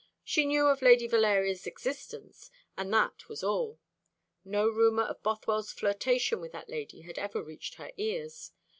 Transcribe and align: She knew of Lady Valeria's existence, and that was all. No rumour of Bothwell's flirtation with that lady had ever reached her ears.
She 0.23 0.47
knew 0.47 0.65
of 0.65 0.81
Lady 0.81 1.05
Valeria's 1.07 1.67
existence, 1.67 2.49
and 2.75 2.91
that 2.91 3.29
was 3.29 3.43
all. 3.43 3.79
No 4.43 4.67
rumour 4.67 5.03
of 5.03 5.21
Bothwell's 5.21 5.71
flirtation 5.71 6.41
with 6.41 6.53
that 6.53 6.69
lady 6.69 7.01
had 7.01 7.19
ever 7.19 7.43
reached 7.43 7.75
her 7.75 7.91
ears. 7.97 8.51